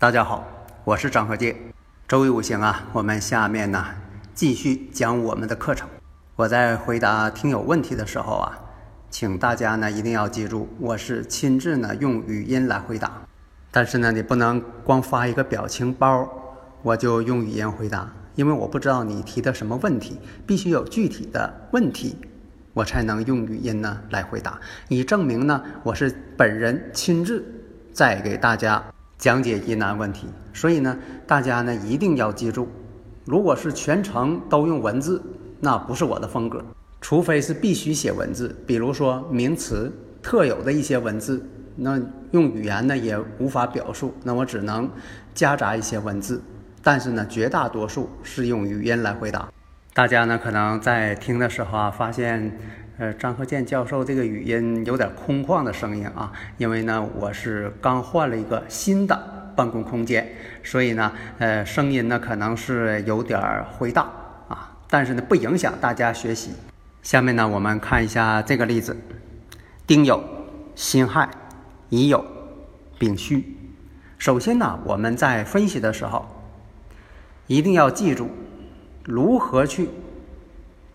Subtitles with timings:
[0.00, 0.48] 大家好，
[0.82, 1.54] 我是张和介。
[2.08, 3.84] 周易五行啊，我们下面呢
[4.32, 5.86] 继续讲我们的课程。
[6.36, 8.58] 我在回答听友问题的时候啊，
[9.10, 13.12] 请大家呢一定要记住，我是亲自呢用语音来回答。
[13.70, 16.26] 但是呢，你不能光发一个表情包，
[16.80, 22.16] 我就用语音回答，因为我不知道你提的什么问题，必须有具体的问题，
[22.72, 27.44] 我才能用语音呢来回答，以证明呢我是本人亲自
[27.92, 28.82] 在给大家。
[29.20, 32.66] 讲解疑难问题，所以呢，大家呢一定要记住，
[33.26, 35.22] 如果是全程都用文字，
[35.60, 36.64] 那不是我的风格。
[37.02, 44.90] 除非是必须写文字，比如说名词特有的一些文字，那用语言呢也无法表述，那我只能
[45.34, 46.42] 夹杂一些文字。
[46.82, 49.50] 但是呢，绝大多数是用语音来回答。
[49.92, 52.58] 大家呢可能在听的时候啊，发现。
[53.00, 60.28] 呃，张和建教授这个语音有点空旷的声音啊，因为呢，我是刚换了一个新的办公空间，
[60.62, 63.40] 所以呢，呃，声音呢可能是有点
[63.72, 64.04] 回荡
[64.48, 66.50] 啊，但是呢，不影响大家学习。
[67.02, 68.94] 下面呢，我们看一下这个例子：
[69.86, 70.20] 丁酉、
[70.74, 71.26] 辛亥、
[71.88, 72.22] 乙酉、
[72.98, 73.56] 丙戌。
[74.18, 76.26] 首先呢，我们在分析的时候，
[77.46, 78.28] 一定要记住
[79.04, 79.88] 如何去。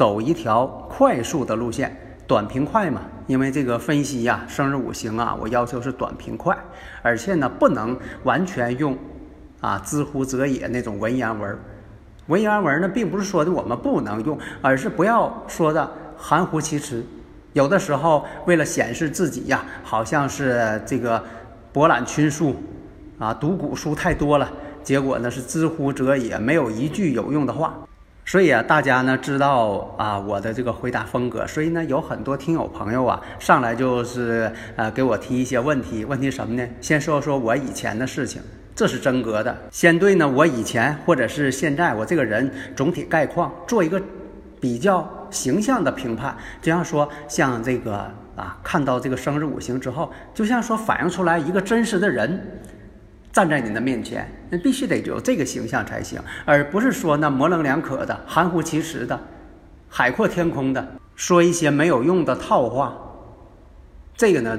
[0.00, 1.94] 走一条快速的路线，
[2.26, 3.02] 短平快嘛。
[3.26, 6.56] 因为这个分析呀，生日五行啊，我要求是短平快，
[7.02, 8.96] 而且呢，不能完全用
[9.60, 11.58] 啊“知乎者也”那种文言文。
[12.28, 17.04] 文言文呢，并不是说的我们不能用，而是不要说的含糊其辞。
[17.52, 21.22] 有的时候为了显示自己呀，好像是这个
[21.74, 22.56] 博览群书
[23.18, 24.50] 啊，读古书太多了，
[24.82, 27.74] 结果呢是“知乎者也”，没有一句有用的话。
[28.30, 36.64] 所以啊，大家呢知道啊我的这个回答风格，所以呢有很多听友朋友啊上来就是呃给我提一些问题，问题什么呢？
[36.80, 38.40] 先说说我以前的事情，
[38.72, 39.58] 这是真格的。
[39.72, 44.00] 先对呢我以前或者是现在我这个人总体概况做一个
[44.60, 52.60] 比较形象的评判，就像说像这个啊看到这个生日五行之后，就像说反映出来一个真实的人。
[53.32, 59.18] 站在你的面前，那必须得有这个形象才行，而不是说那模棱两可的、含糊其辞的、
[59.88, 62.96] 海阔天空的，说一些没有用的套话。
[64.16, 64.58] 这个呢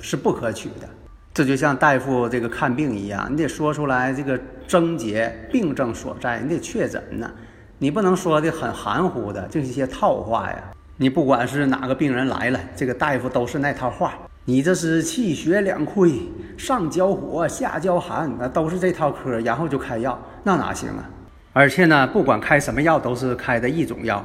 [0.00, 0.88] 是不可取的。
[1.32, 4.36] 这就像大夫这个看病一样，你得说出来这个
[4.66, 7.30] 症结、病症所在，你得确诊呢。
[7.78, 10.56] 你不能说的很含糊的，这是一些套话呀。
[10.96, 14.14] 你不管是哪个病人来了，这个大夫都是那套话。
[14.48, 16.22] 你这是气血两亏，
[16.56, 21.04] 上焦火，下焦寒，那都是这套科，然后就开药，那哪行啊？
[21.52, 24.24] 而且呢，不管开什么药，都是开的一种药，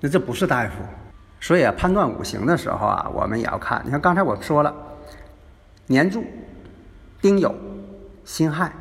[0.00, 0.74] 那这不是大夫。
[1.40, 3.80] 所以啊，判断五行的时候啊，我们也要看。
[3.84, 4.74] 你看刚才我说了，
[5.86, 6.24] 年柱
[7.22, 7.54] 丁酉、
[8.24, 8.72] 辛亥、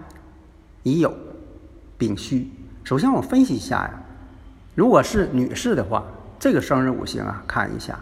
[0.81, 1.13] 乙酉、
[1.99, 2.51] 丙戌。
[2.83, 3.93] 首先我分析一下呀，
[4.73, 6.03] 如果是女士的话，
[6.39, 7.99] 这个生日五行啊，看一下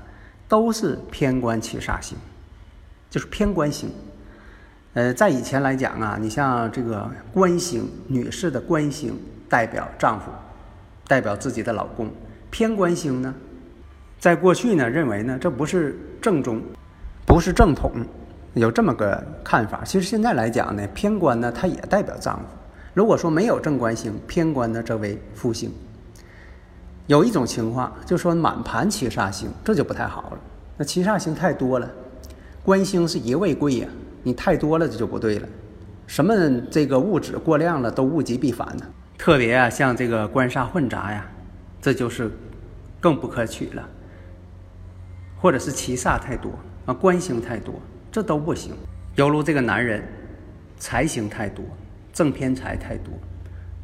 [0.47, 2.17] 都是偏官七煞星。
[3.11, 3.89] 就是偏官星，
[4.93, 9.13] 呃，在以前来讲啊，你像这个官星，女士的官星
[9.49, 10.31] 代表丈夫，
[11.07, 12.09] 代表自己的老公。
[12.49, 13.35] 偏官星呢，
[14.17, 16.61] 在过去呢，认为呢，这不是正宗，
[17.25, 17.91] 不是正统，
[18.53, 19.81] 有这么个看法。
[19.83, 22.45] 其实现在来讲呢，偏官呢，它也代表丈夫。
[22.93, 25.69] 如果说没有正官星，偏官呢，则为夫星。
[27.07, 30.37] 有一种情况，就说满盘七煞星，这就不太好了。
[30.77, 31.89] 那七煞星太多了。
[32.63, 33.87] 官星是一位贵呀，
[34.21, 35.47] 你太多了这就不对了。
[36.05, 36.33] 什么
[36.69, 38.85] 这个物质过量了都物极必反呢？
[39.17, 41.25] 特别啊，像这个官煞混杂呀，
[41.81, 42.29] 这就是
[42.99, 43.89] 更不可取了。
[45.39, 46.51] 或者是七煞太多
[46.85, 47.73] 啊，官星太多，
[48.11, 48.73] 这都不行。
[49.15, 50.03] 犹如这个男人
[50.77, 51.65] 财星太多，
[52.13, 53.11] 正偏财太多，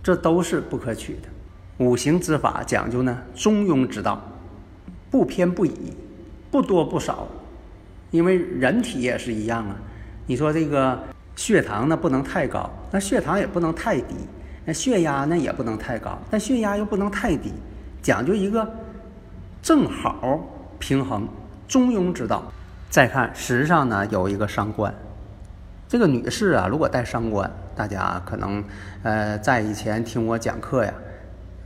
[0.04, 1.30] 这都是不可取的。
[1.84, 4.22] 五行之法讲究呢中庸之道，
[5.10, 5.94] 不偏不倚，
[6.52, 7.28] 不多不少。
[8.12, 9.76] 因为人体也是一样啊，
[10.26, 10.98] 你说这个
[11.36, 14.16] 血糖呢不能太高，那血糖也不能太低，
[14.66, 17.52] 那血压呢也不能太高，但血压又不能太低，
[18.02, 18.68] 讲究一个
[19.62, 20.40] 正好
[20.80, 21.28] 平衡
[21.68, 22.44] 中庸之道。
[22.90, 24.94] 再看，实上呢有一个伤官，
[25.90, 28.64] 这个女士啊，如果带伤官，大家可能
[29.04, 30.94] 呃在以前听我讲课呀，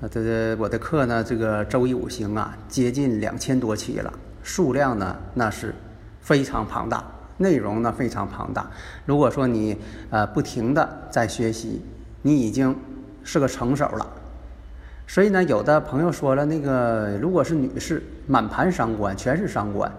[0.02, 4.12] 呃这我的课呢，这个周易五行啊，接近两千多期了，
[4.42, 5.74] 数量呢那是
[6.22, 7.04] 非常庞大，
[7.38, 8.70] 内容呢非常庞大。
[9.06, 9.78] 如果说你
[10.10, 11.82] 呃不停的在学习，
[12.22, 12.76] 你已经
[13.24, 14.08] 是个成手了。
[15.08, 19.92] 所以呢，有的朋友说了，那个如果是女士，满盘伤官，全是伤官。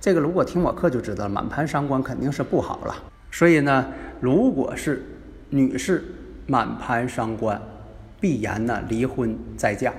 [0.00, 2.94] 这个如果听我课就知道了，满盘伤官肯定是不好了。
[3.30, 3.86] 所以呢，
[4.20, 5.02] 如果是
[5.50, 6.04] 女士
[6.46, 7.60] 满盘伤官，
[8.20, 9.92] 必然呢离婚再嫁，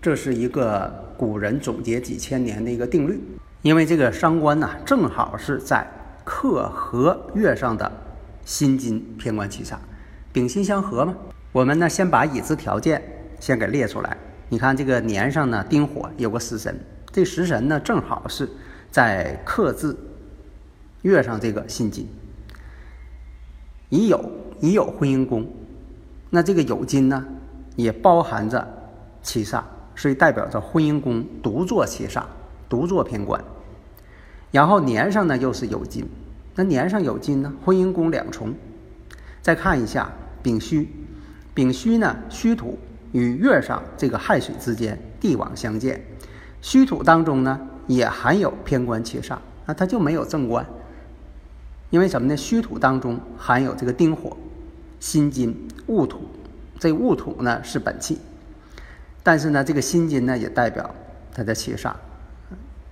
[0.00, 3.20] 这是一个古人总结几千年的一个定律。
[3.62, 5.86] 因为这个伤官呢，正好是在
[6.24, 7.90] 克合月上的
[8.44, 9.76] 辛金偏官七煞，
[10.32, 11.14] 丙辛相合嘛。
[11.52, 13.02] 我们呢先把已知条件
[13.38, 14.16] 先给列出来。
[14.48, 16.78] 你看这个年上呢丁火有个食神，
[17.12, 18.48] 这食神呢正好是。
[18.92, 19.96] 在克字
[21.02, 22.08] 月上这个辛金，
[23.88, 24.20] 已有
[24.58, 25.46] 已有婚姻宫，
[26.28, 27.24] 那这个酉金呢，
[27.76, 28.66] 也包含着
[29.22, 29.62] 七煞，
[29.94, 32.24] 所以代表着婚姻宫独坐七煞，
[32.70, 33.44] 独坐偏官。
[34.50, 36.08] 然后年上呢又是酉金，
[36.54, 38.54] 那年上酉金呢，婚姻宫两重。
[39.42, 40.10] 再看一下
[40.42, 40.88] 丙戌，
[41.52, 42.78] 丙戌呢戌土
[43.12, 46.02] 与月上这个亥水之间地网相见，
[46.62, 47.60] 戌土当中呢。
[47.86, 49.36] 也含有偏官七煞，
[49.66, 50.64] 那它就没有正官，
[51.88, 52.36] 因为什么呢？
[52.36, 54.36] 虚土当中含有这个丁火、
[55.00, 56.20] 辛金、戊土，
[56.78, 58.20] 这戊土呢是本气，
[59.24, 60.94] 但是呢，这个辛金呢也代表
[61.34, 61.92] 它的七煞，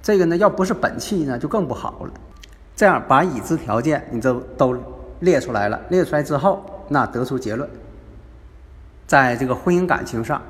[0.02, 2.12] 这个呢要不是本气呢就更不好了。
[2.76, 4.76] 这样把已知条件你就都
[5.20, 7.68] 列出来了，列出来之后，那得出结论，
[9.06, 10.40] 在这个婚姻感情上，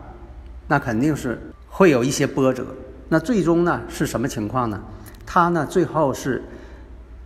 [0.66, 2.66] 那肯定是会有一些波折。
[3.08, 4.78] 那最终呢是什么情况呢？
[5.24, 6.42] 她呢最后是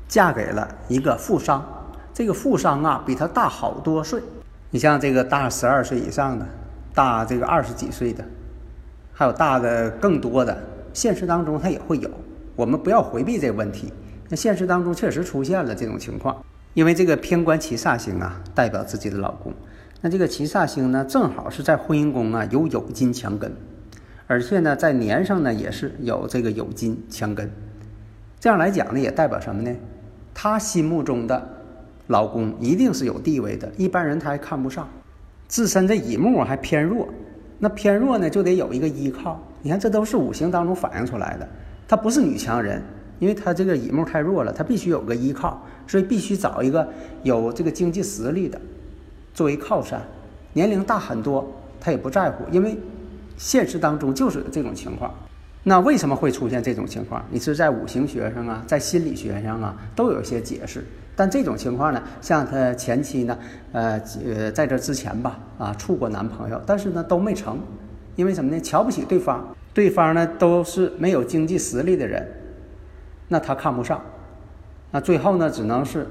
[0.07, 1.65] 嫁给了一个富商，
[2.15, 4.23] 这个富商啊比她大好多岁。
[4.71, 6.47] 你像这个大十二岁以上的，
[6.95, 8.25] 大这个二十几岁的，
[9.13, 10.57] 还有大的更多的，
[10.93, 12.11] 现实当中他也会有。
[12.55, 13.93] 我们不要回避这个问题。
[14.29, 16.45] 那现实当中确实出现了这种情况，
[16.75, 19.53] 因为这个偏官七煞星啊代表自己的老公，
[20.01, 23.53] 那这个七煞星呢正好是在婚姻宫啊有酉金强根。
[24.27, 27.51] 而且呢，在年上呢也是有这个酉金强根，
[28.41, 29.71] 这样来讲呢，也代表什么呢？
[30.33, 31.47] 他心目中的
[32.07, 34.89] 老公一定是有地位的，一般人他还看不上。
[35.49, 37.07] 自身这乙木还偏弱，
[37.63, 39.41] 那偏弱呢就得有一个依靠。
[39.63, 41.49] 你看，这都是五行当中反映出来的。
[41.87, 42.83] 她不是女强人，
[43.21, 46.89] 因为她这个乙木太弱了，她必须有个依靠，所以必须找一个
[47.23, 48.61] 有这个经济实力的
[49.33, 50.03] 作为靠山。
[50.55, 51.49] 年龄大很多，
[51.79, 52.77] 他也不在乎，因为。
[53.39, 55.13] 现实当中就是这种情况，
[55.65, 57.25] 那为什么会出现这种情况？
[57.29, 60.85] 你是在五行学上啊，在心理学上啊，都有一些解释。
[61.15, 63.39] 但这种情况呢，像他前妻呢，
[63.73, 67.59] 呃呃，在这之前吧，啊，处过男朋友，但是呢都没成，
[68.17, 68.61] 因为什么呢？
[68.61, 72.27] 瞧不起对方，对方呢都是没有经济实力的人，
[73.29, 74.01] 那他看不上，
[74.91, 76.07] 那最后呢，只能是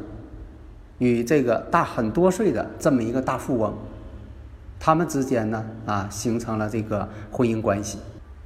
[1.00, 3.74] 与这个大很多岁的这么一个大富翁。
[4.80, 8.00] 他们之间呢，啊，形成了这个婚姻关系。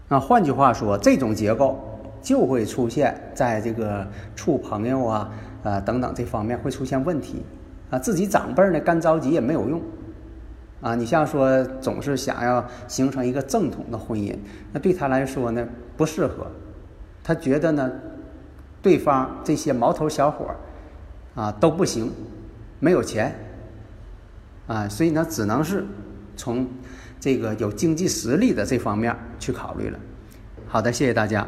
[0.07, 1.94] 那换句话说，这种结构
[2.25, 4.05] 就会出现在这个
[4.35, 5.31] 处朋友啊，
[5.63, 7.43] 啊等等这方面会出现问题。
[7.91, 9.79] 啊，自己长辈呢干着急也没有用。
[10.81, 14.35] 啊，你像说总是想要形成一个正统的婚姻，
[14.73, 15.63] 那对他来说呢
[15.95, 16.47] 不适合。
[17.23, 17.91] 他觉得呢，
[18.81, 20.55] 对方这些毛头小伙儿
[21.39, 22.11] 啊都不行，
[22.79, 23.35] 没有钱。
[24.65, 25.85] 啊，所以呢，只能是。
[26.37, 26.67] 从
[27.17, 29.97] 这个有经济实力的这方面去考虑了。
[30.67, 31.47] 好的，谢谢大家。